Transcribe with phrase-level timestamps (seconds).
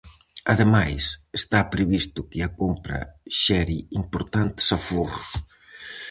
[0.53, 1.03] Ademais,
[1.39, 2.99] está previsto que a compra
[3.41, 5.29] xere importantes aforros.